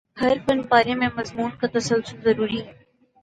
ہر 0.17 0.37
فن 0.45 0.61
پارے 0.69 0.93
میں 0.95 1.09
مضمون 1.17 1.49
کا 1.59 1.67
تسلسل 1.73 2.21
ضروری 2.23 2.61
ہے 2.61 2.71